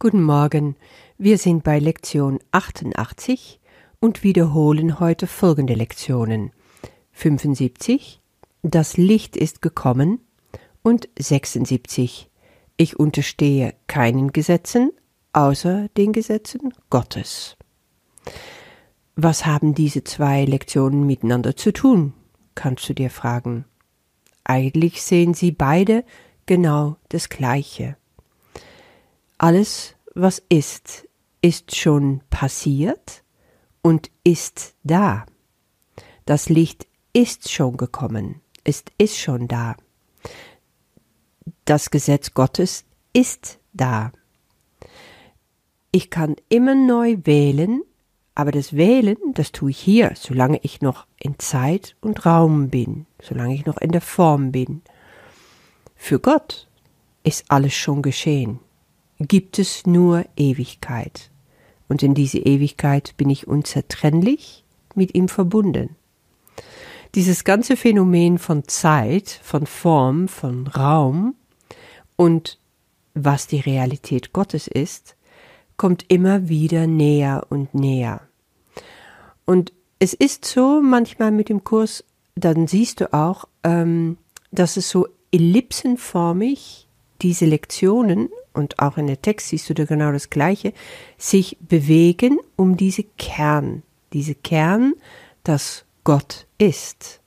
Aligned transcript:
Guten 0.00 0.22
Morgen, 0.22 0.76
wir 1.16 1.38
sind 1.38 1.64
bei 1.64 1.80
Lektion 1.80 2.38
88 2.52 3.58
und 3.98 4.22
wiederholen 4.22 5.00
heute 5.00 5.26
folgende 5.26 5.74
Lektionen. 5.74 6.52
75, 7.10 8.20
das 8.62 8.96
Licht 8.96 9.36
ist 9.36 9.60
gekommen 9.60 10.20
und 10.84 11.08
76, 11.18 12.30
ich 12.76 12.96
unterstehe 12.96 13.74
keinen 13.88 14.30
Gesetzen 14.30 14.92
außer 15.32 15.88
den 15.96 16.12
Gesetzen 16.12 16.72
Gottes. 16.90 17.56
Was 19.16 19.46
haben 19.46 19.74
diese 19.74 20.04
zwei 20.04 20.44
Lektionen 20.44 21.06
miteinander 21.08 21.56
zu 21.56 21.72
tun, 21.72 22.12
kannst 22.54 22.88
du 22.88 22.94
dir 22.94 23.10
fragen. 23.10 23.64
Eigentlich 24.44 25.02
sehen 25.02 25.34
sie 25.34 25.50
beide 25.50 26.04
genau 26.46 26.98
das 27.08 27.30
Gleiche. 27.30 27.97
Alles, 29.40 29.94
was 30.16 30.42
ist, 30.48 31.06
ist 31.42 31.76
schon 31.76 32.22
passiert 32.28 33.22
und 33.82 34.10
ist 34.24 34.74
da. 34.82 35.26
Das 36.24 36.48
Licht 36.48 36.88
ist 37.12 37.48
schon 37.48 37.76
gekommen, 37.76 38.40
es 38.64 38.82
ist 38.98 39.16
schon 39.16 39.46
da. 39.46 39.76
Das 41.64 41.90
Gesetz 41.90 42.34
Gottes 42.34 42.84
ist 43.12 43.60
da. 43.72 44.10
Ich 45.92 46.10
kann 46.10 46.34
immer 46.48 46.74
neu 46.74 47.18
wählen, 47.22 47.82
aber 48.34 48.50
das 48.50 48.72
Wählen, 48.72 49.18
das 49.34 49.52
tue 49.52 49.70
ich 49.70 49.78
hier, 49.78 50.14
solange 50.16 50.58
ich 50.64 50.80
noch 50.82 51.06
in 51.16 51.38
Zeit 51.38 51.94
und 52.00 52.26
Raum 52.26 52.70
bin, 52.70 53.06
solange 53.22 53.54
ich 53.54 53.66
noch 53.66 53.78
in 53.78 53.92
der 53.92 54.00
Form 54.00 54.50
bin. 54.50 54.82
Für 55.94 56.18
Gott 56.18 56.68
ist 57.22 57.44
alles 57.48 57.74
schon 57.74 58.02
geschehen 58.02 58.58
gibt 59.18 59.58
es 59.58 59.86
nur 59.86 60.24
Ewigkeit. 60.36 61.30
Und 61.88 62.02
in 62.02 62.14
diese 62.14 62.38
Ewigkeit 62.38 63.14
bin 63.16 63.30
ich 63.30 63.48
unzertrennlich 63.48 64.64
mit 64.94 65.14
ihm 65.14 65.28
verbunden. 65.28 65.96
Dieses 67.14 67.44
ganze 67.44 67.76
Phänomen 67.76 68.38
von 68.38 68.68
Zeit, 68.68 69.40
von 69.42 69.66
Form, 69.66 70.28
von 70.28 70.66
Raum 70.66 71.34
und 72.16 72.58
was 73.14 73.46
die 73.46 73.60
Realität 73.60 74.32
Gottes 74.32 74.68
ist, 74.68 75.16
kommt 75.76 76.04
immer 76.08 76.48
wieder 76.48 76.86
näher 76.86 77.46
und 77.48 77.74
näher. 77.74 78.20
Und 79.46 79.72
es 79.98 80.12
ist 80.12 80.44
so 80.44 80.82
manchmal 80.82 81.30
mit 81.30 81.48
dem 81.48 81.64
Kurs, 81.64 82.04
dann 82.34 82.66
siehst 82.66 83.00
du 83.00 83.12
auch, 83.12 83.46
ähm, 83.64 84.18
dass 84.50 84.76
es 84.76 84.90
so 84.90 85.08
ellipsenförmig 85.32 86.88
diese 87.22 87.46
Lektionen 87.46 88.28
und 88.58 88.78
auch 88.80 88.98
in 88.98 89.06
der 89.06 89.22
Text 89.22 89.48
siehst 89.48 89.70
du 89.70 89.74
da 89.74 89.84
genau 89.84 90.12
das 90.12 90.30
Gleiche, 90.30 90.72
sich 91.16 91.56
bewegen 91.60 92.38
um 92.56 92.76
diese 92.76 93.04
Kern, 93.04 93.82
diese 94.12 94.34
Kern, 94.34 94.94
dass 95.44 95.84
Gott 96.04 96.46
ist. 96.58 97.20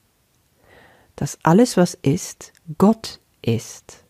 Dass 1.16 1.40
alles, 1.44 1.78
was 1.78 1.94
ist, 1.94 2.54
Gott 2.78 3.20
ist. 3.42 4.04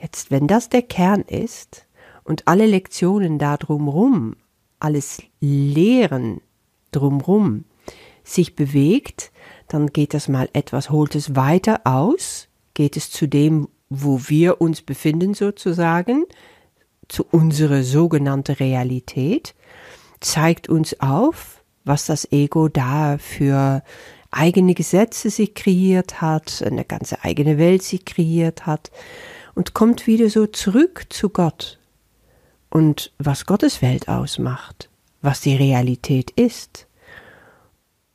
Jetzt, 0.00 0.30
wenn 0.30 0.46
das 0.46 0.68
der 0.68 0.82
Kern 0.82 1.22
ist 1.22 1.86
und 2.24 2.48
alle 2.48 2.66
Lektionen 2.66 3.38
da 3.38 3.56
drumrum, 3.56 4.36
alles 4.80 5.22
Lehren 5.40 6.40
drumrum 6.92 7.64
sich 8.24 8.54
bewegt, 8.54 9.32
dann 9.66 9.88
geht 9.88 10.14
das 10.14 10.28
mal 10.28 10.48
etwas, 10.52 10.90
holt 10.90 11.14
es 11.14 11.34
weiter 11.36 11.80
aus, 11.84 12.48
geht 12.74 12.96
es 12.96 13.10
zu 13.10 13.26
dem, 13.26 13.68
wo 13.90 14.20
wir 14.28 14.60
uns 14.60 14.82
befinden 14.82 15.34
sozusagen, 15.34 16.24
zu 17.08 17.24
unserer 17.30 17.82
sogenannten 17.82 18.52
Realität, 18.52 19.54
zeigt 20.20 20.68
uns 20.68 21.00
auf, 21.00 21.62
was 21.84 22.06
das 22.06 22.30
Ego 22.32 22.68
da 22.68 23.16
für 23.18 23.82
eigene 24.30 24.74
Gesetze 24.74 25.30
sich 25.30 25.54
kreiert 25.54 26.20
hat, 26.20 26.62
eine 26.62 26.84
ganze 26.84 27.24
eigene 27.24 27.56
Welt 27.56 27.82
sich 27.82 28.04
kreiert 28.04 28.66
hat 28.66 28.90
und 29.54 29.72
kommt 29.72 30.06
wieder 30.06 30.28
so 30.28 30.46
zurück 30.46 31.06
zu 31.08 31.30
Gott 31.30 31.78
und 32.70 33.12
was 33.18 33.46
Gottes 33.46 33.80
Welt 33.80 34.08
ausmacht, 34.08 34.90
was 35.22 35.40
die 35.40 35.56
Realität 35.56 36.30
ist 36.32 36.86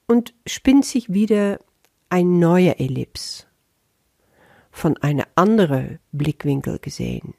und 0.06 0.36
spinnt 0.46 0.86
sich 0.86 1.12
wieder 1.12 1.59
ein 2.09 2.38
neuer 2.38 2.76
Ellips 2.78 3.47
von 4.84 4.98
einer 4.98 5.30
anderen 5.36 6.00
Blickwinkel 6.12 6.78
gesehen. 6.78 7.36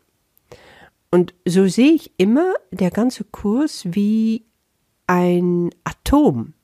Und 1.10 1.34
so 1.44 1.66
sehe 1.66 1.93
ich 1.93 2.12
immer 2.16 2.55
der 2.71 2.91
ganze 2.91 3.22
Kurs 3.22 3.84
wie 3.84 4.47
ein 5.06 5.69
Atom. 5.84 6.55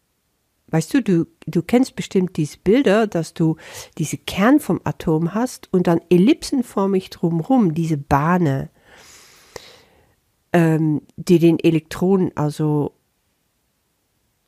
Weißt 0.69 0.95
du, 0.95 1.03
du, 1.03 1.27
du 1.47 1.61
kennst 1.61 1.97
bestimmt 1.97 2.39
diese 2.39 2.57
Bilder, 2.65 3.07
dass 3.07 3.35
du 3.35 3.57
diese 3.99 4.17
Kern 4.17 4.59
vom 4.59 4.81
Atom 4.85 5.35
hast 5.35 5.71
und 5.71 5.87
dann 5.87 6.01
ellipsenförmig 6.09 7.11
drumherum 7.11 7.75
diese 7.75 7.99
Bahne, 7.99 8.71
ähm, 10.55 11.03
die 11.17 11.41
den 11.41 11.59
Elektronen 11.59 12.35
also 12.39 12.95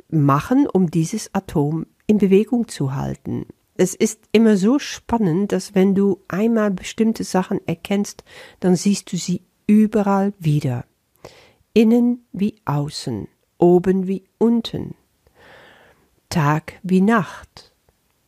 machen, 0.08 0.66
um 0.66 0.90
dieses 0.90 1.34
Atom 1.34 1.84
in 2.06 2.16
Bewegung 2.16 2.68
zu 2.68 2.94
halten 2.94 3.44
es 3.74 3.94
ist 3.94 4.20
immer 4.32 4.56
so 4.56 4.78
spannend, 4.78 5.52
dass 5.52 5.74
wenn 5.74 5.94
du 5.94 6.20
einmal 6.28 6.70
bestimmte 6.70 7.24
Sachen 7.24 7.60
erkennst, 7.66 8.24
dann 8.60 8.76
siehst 8.76 9.12
du 9.12 9.16
sie 9.16 9.42
überall 9.66 10.34
wieder. 10.38 10.84
Innen 11.74 12.26
wie 12.32 12.56
außen, 12.64 13.28
oben 13.58 14.06
wie 14.06 14.24
unten, 14.38 14.94
Tag 16.28 16.74
wie 16.82 17.00
Nacht. 17.00 17.72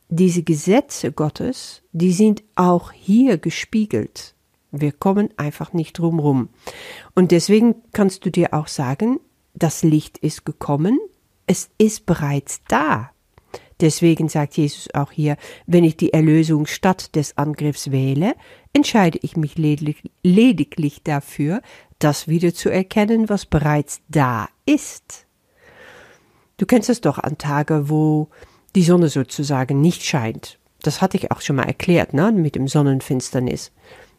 Diese 0.09 0.43
Gesetze 0.43 1.11
Gottes, 1.11 1.81
die 1.91 2.13
sind 2.13 2.43
auch 2.55 2.91
hier 2.91 3.37
gespiegelt. 3.37 4.35
Wir 4.71 4.91
kommen 4.91 5.29
einfach 5.37 5.73
nicht 5.73 5.97
drumrum. 5.97 6.49
Und 7.15 7.31
deswegen 7.31 7.75
kannst 7.93 8.25
du 8.25 8.29
dir 8.29 8.53
auch 8.53 8.67
sagen, 8.67 9.19
das 9.53 9.83
Licht 9.83 10.17
ist 10.17 10.45
gekommen, 10.45 10.99
es 11.47 11.69
ist 11.77 12.05
bereits 12.05 12.61
da. 12.67 13.11
Deswegen 13.85 14.29
sagt 14.29 14.57
Jesus 14.57 14.91
auch 14.95 15.11
hier, 15.11 15.37
wenn 15.67 15.83
ich 15.83 15.95
die 15.95 16.11
Erlösung 16.11 16.65
statt 16.65 17.15
des 17.15 17.37
Angriffs 17.37 17.91
wähle, 17.91 18.33
entscheide 18.73 19.19
ich 19.21 19.37
mich 19.37 19.57
lediglich 20.23 21.03
dafür, 21.03 21.61
das 21.99 22.27
wieder 22.27 22.51
zu 22.51 22.71
erkennen, 22.71 23.29
was 23.29 23.45
bereits 23.45 24.01
da 24.09 24.49
ist. 24.65 25.27
Du 26.57 26.65
kennst 26.65 26.89
es 26.89 26.99
doch 26.99 27.19
an 27.19 27.37
Tage, 27.37 27.87
wo 27.87 28.29
die 28.73 28.81
Sonne 28.81 29.07
sozusagen 29.09 29.81
nicht 29.81 30.01
scheint. 30.01 30.57
Das 30.81 30.99
hatte 31.03 31.17
ich 31.17 31.29
auch 31.29 31.41
schon 31.41 31.57
mal 31.57 31.67
erklärt, 31.67 32.15
ne, 32.15 32.31
mit 32.31 32.55
dem 32.55 32.67
Sonnenfinsternis. 32.67 33.71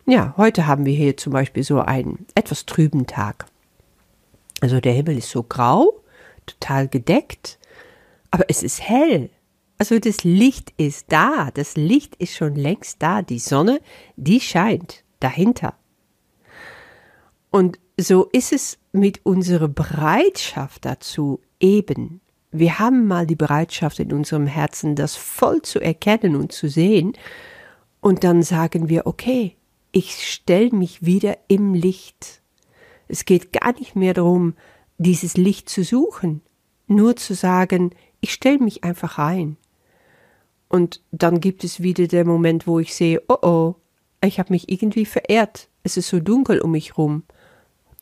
Ja, 0.06 0.34
heute 0.36 0.68
haben 0.68 0.86
wir 0.86 0.94
hier 0.94 1.16
zum 1.16 1.32
Beispiel 1.32 1.64
so 1.64 1.80
einen 1.80 2.24
etwas 2.36 2.66
trüben 2.66 3.08
Tag. 3.08 3.46
Also 4.60 4.78
der 4.78 4.92
Himmel 4.92 5.18
ist 5.18 5.30
so 5.30 5.42
grau, 5.42 5.92
total 6.46 6.86
gedeckt, 6.86 7.58
aber 8.30 8.44
es 8.46 8.62
ist 8.62 8.80
hell. 8.80 9.28
Also 9.78 9.98
das 9.98 10.24
Licht 10.24 10.72
ist 10.78 11.06
da, 11.12 11.50
das 11.52 11.76
Licht 11.76 12.16
ist 12.16 12.34
schon 12.34 12.54
längst 12.54 13.02
da, 13.02 13.22
die 13.22 13.38
Sonne, 13.38 13.80
die 14.16 14.40
scheint 14.40 15.04
dahinter. 15.20 15.74
Und 17.50 17.78
so 17.98 18.28
ist 18.32 18.52
es 18.52 18.78
mit 18.92 19.24
unserer 19.24 19.68
Bereitschaft 19.68 20.84
dazu 20.84 21.40
eben. 21.60 22.20
Wir 22.52 22.78
haben 22.78 23.06
mal 23.06 23.26
die 23.26 23.36
Bereitschaft 23.36 23.98
in 23.98 24.12
unserem 24.12 24.46
Herzen, 24.46 24.96
das 24.96 25.16
voll 25.16 25.62
zu 25.62 25.80
erkennen 25.80 26.36
und 26.36 26.52
zu 26.52 26.68
sehen. 26.68 27.12
Und 28.00 28.24
dann 28.24 28.42
sagen 28.42 28.88
wir, 28.88 29.06
okay, 29.06 29.56
ich 29.92 30.26
stelle 30.26 30.70
mich 30.70 31.04
wieder 31.04 31.38
im 31.48 31.74
Licht. 31.74 32.40
Es 33.08 33.24
geht 33.24 33.52
gar 33.52 33.72
nicht 33.72 33.96
mehr 33.96 34.14
darum, 34.14 34.54
dieses 34.98 35.36
Licht 35.36 35.68
zu 35.68 35.84
suchen, 35.84 36.40
nur 36.86 37.16
zu 37.16 37.34
sagen, 37.34 37.90
ich 38.20 38.32
stelle 38.32 38.58
mich 38.58 38.84
einfach 38.84 39.18
rein. 39.18 39.56
Und 40.68 41.02
dann 41.12 41.40
gibt 41.40 41.64
es 41.64 41.82
wieder 41.82 42.06
der 42.08 42.24
Moment, 42.24 42.66
wo 42.66 42.78
ich 42.78 42.94
sehe, 42.94 43.22
oh 43.28 43.38
oh, 43.42 43.74
ich 44.22 44.38
habe 44.38 44.52
mich 44.52 44.70
irgendwie 44.70 45.06
verehrt. 45.06 45.68
Es 45.82 45.96
ist 45.96 46.08
so 46.08 46.20
dunkel 46.20 46.60
um 46.60 46.72
mich 46.72 46.98
rum. 46.98 47.22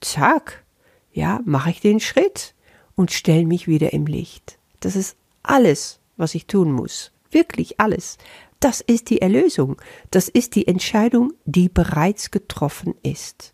Zack, 0.01 0.65
ja, 1.13 1.41
mache 1.45 1.71
ich 1.71 1.81
den 1.81 2.01
Schritt 2.01 2.55
und 2.95 3.13
stelle 3.13 3.47
mich 3.47 3.69
wieder 3.69 3.93
im 3.93 4.07
Licht. 4.07 4.59
Das 4.81 4.97
ist 4.97 5.17
alles, 5.43 6.01
was 6.17 6.35
ich 6.35 6.47
tun 6.47 6.73
muss. 6.73 7.13
Wirklich 7.31 7.81
alles. 7.81 8.19
Das 8.61 8.81
ist 8.81 9.11
die 9.11 9.21
Erlösung. 9.21 9.77
Das 10.11 10.29
ist 10.29 10.55
die 10.55 10.67
Entscheidung, 10.67 11.33
die 11.45 11.69
bereits 11.69 12.31
getroffen 12.31 12.95
ist. 13.03 13.53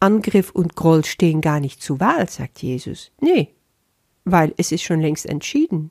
Angriff 0.00 0.50
und 0.50 0.74
Groll 0.74 1.04
stehen 1.04 1.40
gar 1.40 1.60
nicht 1.60 1.80
zur 1.80 2.00
Wahl, 2.00 2.28
sagt 2.28 2.60
Jesus. 2.60 3.12
Nee, 3.20 3.54
weil 4.24 4.52
es 4.56 4.72
ist 4.72 4.82
schon 4.82 5.00
längst 5.00 5.26
entschieden. 5.26 5.90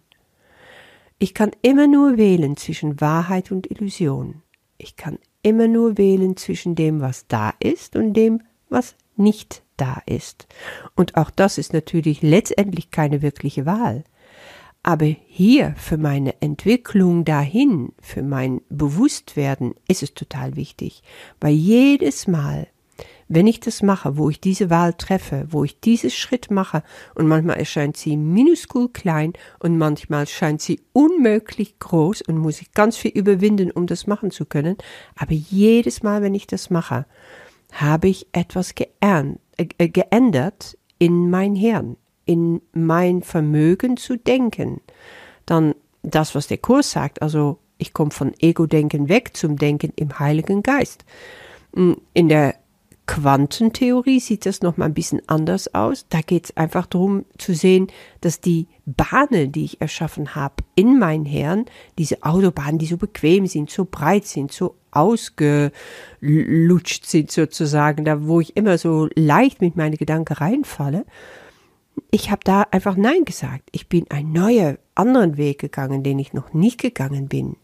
Ich 1.23 1.35
kann 1.35 1.51
immer 1.61 1.85
nur 1.85 2.17
wählen 2.17 2.57
zwischen 2.57 2.99
Wahrheit 2.99 3.51
und 3.51 3.69
Illusion. 3.69 4.41
Ich 4.79 4.95
kann 4.95 5.19
immer 5.43 5.67
nur 5.67 5.99
wählen 5.99 6.35
zwischen 6.35 6.73
dem, 6.73 6.99
was 6.99 7.27
da 7.27 7.53
ist 7.59 7.95
und 7.95 8.13
dem, 8.13 8.41
was 8.69 8.95
nicht 9.17 9.61
da 9.77 10.01
ist. 10.07 10.47
Und 10.95 11.17
auch 11.17 11.29
das 11.29 11.59
ist 11.59 11.73
natürlich 11.73 12.23
letztendlich 12.23 12.89
keine 12.89 13.21
wirkliche 13.21 13.67
Wahl. 13.67 14.03
Aber 14.81 15.05
hier 15.05 15.75
für 15.77 15.99
meine 15.99 16.41
Entwicklung 16.41 17.23
dahin, 17.23 17.93
für 18.01 18.23
mein 18.23 18.61
Bewusstwerden 18.69 19.75
ist 19.87 20.01
es 20.01 20.15
total 20.15 20.55
wichtig, 20.55 21.03
weil 21.39 21.53
jedes 21.53 22.27
Mal, 22.27 22.65
wenn 23.33 23.47
ich 23.47 23.61
das 23.61 23.81
mache, 23.81 24.17
wo 24.17 24.29
ich 24.29 24.41
diese 24.41 24.69
Wahl 24.69 24.93
treffe, 24.93 25.47
wo 25.49 25.63
ich 25.63 25.79
diesen 25.79 26.09
Schritt 26.09 26.51
mache, 26.51 26.83
und 27.15 27.27
manchmal 27.27 27.57
erscheint 27.57 27.95
sie 27.95 28.17
minuskul 28.17 28.89
klein 28.89 29.33
und 29.59 29.77
manchmal 29.77 30.27
scheint 30.27 30.61
sie 30.61 30.81
unmöglich 30.91 31.79
groß 31.79 32.23
und 32.23 32.37
muss 32.37 32.61
ich 32.61 32.73
ganz 32.73 32.97
viel 32.97 33.11
überwinden, 33.11 33.71
um 33.71 33.87
das 33.87 34.05
machen 34.05 34.31
zu 34.31 34.45
können, 34.45 34.77
aber 35.15 35.33
jedes 35.33 36.03
Mal, 36.03 36.21
wenn 36.21 36.35
ich 36.35 36.45
das 36.45 36.69
mache, 36.69 37.05
habe 37.71 38.09
ich 38.09 38.27
etwas 38.33 38.75
geändert, 38.75 39.39
äh, 39.57 39.87
geändert 39.87 40.77
in 40.99 41.29
mein 41.29 41.55
Hirn, 41.55 41.95
in 42.25 42.61
mein 42.73 43.21
Vermögen 43.21 43.95
zu 43.95 44.17
denken. 44.17 44.81
Dann 45.45 45.73
das, 46.03 46.35
was 46.35 46.47
der 46.47 46.57
Kurs 46.57 46.91
sagt, 46.91 47.21
also 47.21 47.59
ich 47.77 47.93
komme 47.93 48.11
von 48.11 48.33
Ego-Denken 48.39 49.07
weg 49.07 49.37
zum 49.37 49.57
Denken 49.57 49.93
im 49.95 50.19
Heiligen 50.19 50.63
Geist. 50.63 51.05
Hm, 51.73 51.97
in 52.13 52.27
der 52.27 52.55
Quantentheorie 53.11 54.21
sieht 54.21 54.45
das 54.45 54.61
noch 54.61 54.77
mal 54.77 54.85
ein 54.85 54.93
bisschen 54.93 55.21
anders 55.27 55.75
aus. 55.75 56.05
Da 56.07 56.21
geht 56.21 56.45
es 56.45 56.55
einfach 56.55 56.85
darum 56.85 57.25
zu 57.37 57.53
sehen, 57.53 57.87
dass 58.21 58.39
die 58.39 58.69
Bahnen, 58.85 59.51
die 59.51 59.65
ich 59.65 59.81
erschaffen 59.81 60.33
habe 60.33 60.63
in 60.75 60.97
mein 60.97 61.25
Hirn, 61.25 61.65
diese 61.97 62.23
Autobahnen, 62.23 62.77
die 62.77 62.85
so 62.85 62.95
bequem 62.95 63.47
sind, 63.47 63.69
so 63.69 63.83
breit 63.83 64.23
sind, 64.23 64.53
so 64.53 64.77
ausgelutscht 64.91 65.73
sind 67.05 67.31
sozusagen, 67.31 68.05
da 68.05 68.25
wo 68.25 68.39
ich 68.39 68.55
immer 68.55 68.77
so 68.77 69.09
leicht 69.13 69.59
mit 69.59 69.75
meinen 69.75 69.97
Gedanken 69.97 70.31
reinfalle, 70.31 71.03
ich 72.11 72.31
habe 72.31 72.39
da 72.45 72.61
einfach 72.71 72.95
Nein 72.95 73.25
gesagt. 73.25 73.67
Ich 73.73 73.89
bin 73.89 74.09
einen 74.09 74.31
neuen, 74.31 74.77
anderen 74.95 75.35
Weg 75.35 75.59
gegangen, 75.59 76.01
den 76.01 76.17
ich 76.17 76.31
noch 76.31 76.53
nicht 76.53 76.79
gegangen 76.79 77.27
bin. 77.27 77.57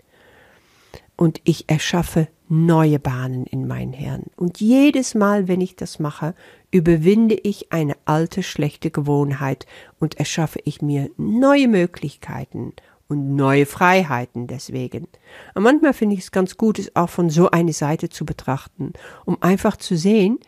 Und 1.17 1.41
ich 1.43 1.69
erschaffe 1.69 2.29
neue 2.47 2.99
Bahnen 2.99 3.45
in 3.45 3.67
mein 3.67 3.91
Hirn. 3.91 4.23
Und 4.37 4.61
jedes 4.61 5.15
Mal, 5.15 5.47
wenn 5.47 5.59
ich 5.59 5.75
das 5.75 5.99
mache, 5.99 6.33
überwinde 6.71 7.35
ich 7.35 7.71
eine 7.71 7.95
alte, 8.05 8.43
schlechte 8.43 8.91
Gewohnheit 8.91 9.65
und 9.99 10.17
erschaffe 10.17 10.59
ich 10.63 10.81
mir 10.81 11.09
neue 11.17 11.67
Möglichkeiten 11.67 12.73
und 13.07 13.35
neue 13.35 13.65
Freiheiten 13.65 14.47
deswegen. 14.47 15.07
Und 15.55 15.63
manchmal 15.63 15.93
finde 15.93 16.15
ich 16.15 16.21
es 16.21 16.31
ganz 16.31 16.57
gut, 16.57 16.79
es 16.79 16.95
auch 16.95 17.09
von 17.09 17.29
so 17.29 17.49
einer 17.51 17.73
Seite 17.73 18.09
zu 18.09 18.25
betrachten, 18.25 18.93
um 19.25 19.41
einfach 19.41 19.77
zu 19.77 19.97
sehen, 19.97 20.39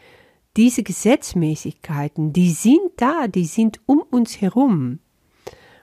diese 0.57 0.83
Gesetzmäßigkeiten, 0.83 2.33
die 2.33 2.51
sind 2.51 2.92
da, 2.98 3.27
die 3.27 3.45
sind 3.45 3.80
um 3.86 4.00
uns 4.00 4.42
herum. 4.42 5.00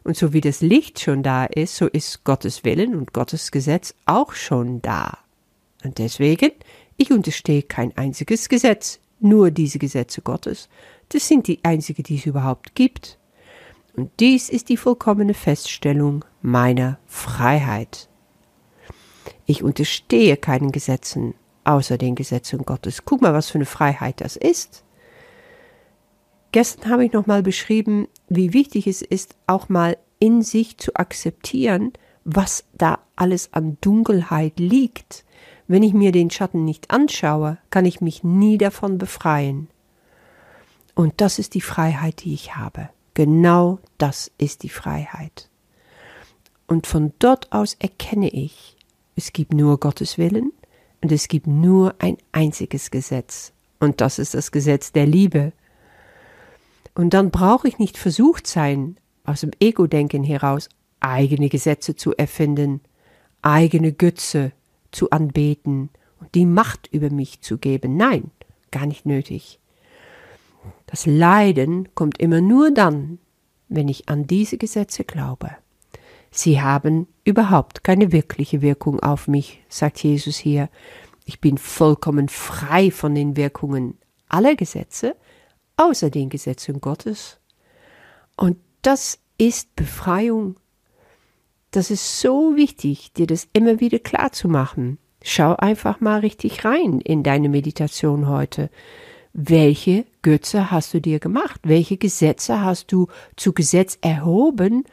Und 0.07 0.17
so 0.17 0.33
wie 0.33 0.41
das 0.41 0.61
Licht 0.61 1.01
schon 1.01 1.25
da 1.25 1.47
ist, 1.47 1.75
so 1.75 1.89
ist 1.89 2.23
Gottes 2.23 2.63
Willen 2.63 2.95
und 2.95 3.13
Gottes 3.13 3.51
Gesetz 3.51 3.93
auch 4.05 4.35
schon 4.35 4.81
da. 4.81 5.19
Und 5.83 5.99
deswegen, 5.99 6.53
ich 6.97 7.11
unterstehe 7.11 7.65
kein 7.65 7.91
einziges 7.97 8.49
Gesetz, 8.49 9.01
nur 9.19 9.51
diese 9.51 9.81
Gesetze 9.81 10.23
Gottes. 10.23 10.69
Das 11.09 11.27
sind 11.27 11.49
die 11.49 11.59
einzigen, 11.65 12.05
die 12.05 12.19
es 12.19 12.27
überhaupt 12.27 12.77
gibt. 12.77 13.19
Und 13.97 14.13
dies 14.21 14.49
ist 14.49 14.69
die 14.69 14.77
vollkommene 14.77 15.35
Feststellung 15.35 16.25
meiner 16.41 17.01
Freiheit. 17.07 18.09
Ich 19.45 19.65
unterstehe 19.65 20.37
keinen 20.37 20.71
Gesetzen, 20.71 21.35
außer 21.65 21.99
den 21.99 22.15
Gesetzen 22.15 22.65
Gottes. 22.65 23.05
Guck 23.05 23.23
mal, 23.23 23.35
was 23.35 23.51
für 23.51 23.59
eine 23.59 23.67
Freiheit 23.67 24.21
das 24.21 24.37
ist. 24.37 24.85
Gestern 26.53 26.93
habe 26.93 27.05
ich 27.05 27.13
nochmal 27.13 27.43
beschrieben, 27.43 28.07
wie 28.29 28.53
wichtig 28.53 28.87
es 28.87 29.03
ist, 29.03 29.37
auch 29.47 29.69
mal 29.69 29.97
in 30.19 30.43
sich 30.43 30.79
zu 30.79 30.95
akzeptieren, 30.95 31.93
was 32.25 32.65
da 32.75 32.99
alles 33.15 33.53
an 33.53 33.79
Dunkelheit 33.81 34.59
liegt. 34.59 35.25
Wenn 35.69 35.83
ich 35.83 35.95
mir 35.95 36.13
den 36.13 36.31
Schatten 36.31 36.65
nicht 36.65 36.91
anschaue, 36.91 37.59
kann 37.71 37.85
ich 37.85 38.01
mich 38.01 38.25
nie 38.25 38.59
davon 38.59 38.99
befreien. 38.99 39.69
Und 40.95 41.21
das 41.21 41.39
ist 41.39 41.55
die 41.55 41.61
Freiheit, 41.61 42.25
die 42.25 42.35
ich 42.35 42.57
habe. 42.57 42.89
Genau 43.15 43.79
das 43.99 44.31
ist 44.39 44.63
die 44.63 44.69
Freiheit. 44.69 45.49
Und 46.67 46.87
von 46.87 47.13
dort 47.19 47.53
aus 47.53 47.75
erkenne 47.79 48.29
ich, 48.29 48.77
es 49.15 49.33
gibt 49.33 49.55
nur 49.55 49.79
Gottes 49.79 50.19
Willen 50.19 50.53
und 51.01 51.13
es 51.13 51.29
gibt 51.29 51.47
nur 51.47 51.95
ein 51.99 52.19
einziges 52.33 52.91
Gesetz. 52.91 53.53
Und 53.79 54.01
das 54.01 54.19
ist 54.19 54.35
das 54.35 54.53
Gesetz 54.53 54.93
der 54.93 55.07
Liebe. 55.07 55.53
Und 56.97 57.13
dann 57.13 57.31
brauche 57.31 57.69
ich 57.69 57.79
nicht 57.79 57.99
versucht 57.99 58.47
sein, 58.47 58.97
aus 59.23 59.43
dem 59.43 59.51
Ego-Denken 59.61 60.25
heraus 60.25 60.71
eigene 60.99 61.51
Gesetze 61.51 61.95
zu 61.95 62.17
erfinden, 62.17 62.81
eigene 63.43 63.93
Götze 63.93 64.53
zu 64.93 65.11
anbeten 65.11 65.91
und 66.21 66.35
die 66.35 66.47
Macht 66.47 66.89
über 66.91 67.11
mich 67.11 67.43
zu 67.43 67.59
geben. 67.59 67.99
Nein, 67.99 68.31
gar 68.71 68.87
nicht 68.87 69.05
nötig. 69.05 69.61
Das 70.87 71.05
Leiden 71.05 71.95
kommt 71.95 72.19
immer 72.19 72.41
nur 72.41 72.71
dann, 72.71 73.19
wenn 73.69 73.89
ich 73.89 74.09
an 74.09 74.27
diese 74.27 74.57
Gesetze 74.57 75.05
glaube. 75.05 75.51
Sie 76.31 76.63
haben 76.63 77.09
überhaupt 77.25 77.85
keine 77.85 78.11
wirkliche 78.11 78.63
Wirkung 78.63 79.01
auf 79.01 79.29
mich, 79.29 79.63
sagt 79.69 80.03
Jesus 80.03 80.39
hier. 80.39 80.71
Ich 81.27 81.43
bin 81.43 81.59
vollkommen 81.59 82.31
frei 82.31 82.91
von 82.91 83.15
den 83.15 83.37
Wirkungen 83.37 83.99
aller 84.29 84.55
Gesetze, 84.55 85.15
außer 85.77 86.11
den 86.11 86.29
Gesetzen 86.29 86.81
Gottes. 86.81 87.39
Und 88.37 88.59
das 88.83 89.19
ist 89.39 89.75
Befreiung. 89.77 90.57
Das 91.71 91.91
ist 91.91 92.21
so 92.21 92.57
wichtig, 92.57 93.13
dir 93.13 93.27
das 93.27 93.49
immer 93.53 93.81
wieder 93.81 93.99
klar 93.99 94.33
zu 94.33 94.49
machen. 94.49 94.99
Schau 95.23 95.57
einfach 95.57 96.01
mal 96.01 96.21
richtig 96.21 96.65
rein 96.65 97.01
in 97.01 97.23
deine 97.23 97.49
Meditation 97.49 98.29
heute. 98.29 98.71
Welche 99.33 100.07
Götze 100.23 100.71
hast 100.71 100.95
du 100.95 101.01
dir 101.01 101.19
gemacht? 101.19 101.61
Welche 101.65 101.97
Gesetze 101.97 102.63
hast 102.63 102.93
du 102.93 103.09
zu 103.37 103.53
Gesetz 103.53 103.99
erhoben 104.01 104.85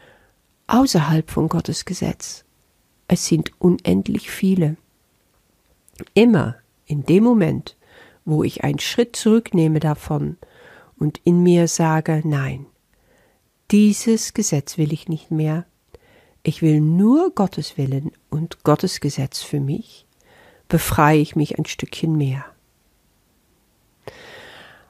außerhalb 0.67 1.29
von 1.29 1.49
Gottes 1.49 1.85
Gesetz. 1.85 2.45
Es 3.07 3.25
sind 3.25 3.51
unendlich 3.59 4.29
viele. 4.29 4.77
Immer 6.13 6.55
in 6.85 7.03
dem 7.03 7.23
Moment, 7.23 7.77
wo 8.25 8.43
ich 8.43 8.63
einen 8.63 8.79
Schritt 8.79 9.15
zurücknehme 9.15 9.79
davon 9.79 10.37
und 11.03 11.19
in 11.25 11.43
mir 11.43 11.67
sage, 11.67 12.21
nein, 12.23 12.65
dieses 13.71 14.33
Gesetz 14.33 14.77
will 14.77 14.93
ich 14.93 15.09
nicht 15.09 15.31
mehr, 15.31 15.65
ich 16.43 16.61
will 16.61 16.79
nur 16.79 17.31
Gottes 17.35 17.77
Willen 17.77 18.11
und 18.29 18.63
Gottes 18.63 19.01
Gesetz 19.01 19.41
für 19.41 19.59
mich, 19.59 20.07
befreie 20.69 21.19
ich 21.19 21.35
mich 21.35 21.59
ein 21.59 21.65
Stückchen 21.65 22.17
mehr. 22.17 22.45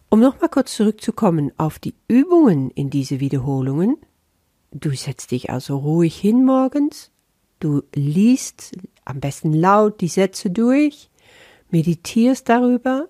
Um 0.09 0.19
nochmal 0.19 0.49
kurz 0.49 0.75
zurückzukommen 0.75 1.51
auf 1.57 1.79
die 1.79 1.95
Übungen 2.07 2.69
in 2.69 2.91
diese 2.91 3.19
Wiederholungen, 3.19 3.97
Du 4.75 4.89
setzt 4.95 5.29
dich 5.29 5.51
also 5.51 5.77
ruhig 5.77 6.15
hin 6.15 6.45
morgens, 6.45 7.11
du 7.59 7.83
liest 7.93 8.71
am 9.05 9.19
besten 9.19 9.53
laut 9.53 10.01
die 10.01 10.07
Sätze 10.07 10.49
durch, 10.49 11.11
meditierst 11.69 12.49
darüber 12.49 13.07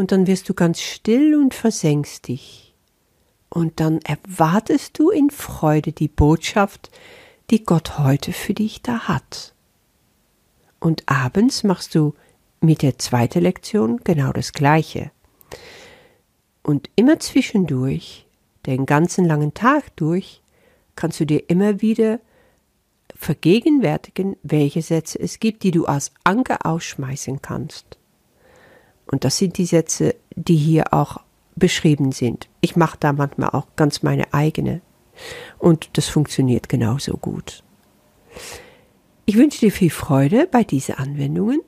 und 0.00 0.12
dann 0.12 0.26
wirst 0.26 0.48
du 0.48 0.54
ganz 0.54 0.80
still 0.80 1.34
und 1.34 1.52
versenkst 1.52 2.26
dich. 2.26 2.74
Und 3.50 3.80
dann 3.80 3.98
erwartest 3.98 4.98
du 4.98 5.10
in 5.10 5.28
Freude 5.28 5.92
die 5.92 6.08
Botschaft, 6.08 6.90
die 7.50 7.64
Gott 7.64 7.98
heute 7.98 8.32
für 8.32 8.54
dich 8.54 8.80
da 8.80 9.00
hat. 9.00 9.52
Und 10.78 11.02
abends 11.04 11.64
machst 11.64 11.94
du 11.94 12.14
mit 12.62 12.80
der 12.80 12.98
zweiten 12.98 13.42
Lektion 13.42 14.00
genau 14.02 14.32
das 14.32 14.54
Gleiche. 14.54 15.10
Und 16.62 16.88
immer 16.96 17.20
zwischendurch, 17.20 18.24
den 18.64 18.86
ganzen 18.86 19.26
langen 19.26 19.52
Tag 19.52 19.94
durch, 19.96 20.40
kannst 20.96 21.20
du 21.20 21.26
dir 21.26 21.50
immer 21.50 21.82
wieder 21.82 22.20
vergegenwärtigen, 23.14 24.38
welche 24.42 24.80
Sätze 24.80 25.20
es 25.20 25.40
gibt, 25.40 25.62
die 25.62 25.72
du 25.72 25.84
als 25.84 26.10
Anker 26.24 26.64
ausschmeißen 26.64 27.42
kannst. 27.42 27.99
Und 29.06 29.24
das 29.24 29.38
sind 29.38 29.58
die 29.58 29.66
Sätze, 29.66 30.14
die 30.34 30.56
hier 30.56 30.92
auch 30.94 31.18
beschrieben 31.56 32.12
sind. 32.12 32.48
Ich 32.60 32.76
mache 32.76 32.96
da 32.98 33.12
manchmal 33.12 33.50
auch 33.50 33.66
ganz 33.76 34.02
meine 34.02 34.32
eigene. 34.32 34.80
Und 35.58 35.90
das 35.94 36.08
funktioniert 36.08 36.68
genauso 36.68 37.16
gut. 37.16 37.62
Ich 39.26 39.36
wünsche 39.36 39.60
dir 39.60 39.72
viel 39.72 39.90
Freude 39.90 40.48
bei 40.50 40.64
diesen 40.64 40.96
Anwendungen 40.96 41.60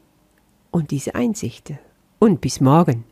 und 0.70 0.90
diese 0.90 1.14
Einsichten. 1.14 1.78
Und 2.18 2.40
bis 2.40 2.60
morgen. 2.60 3.04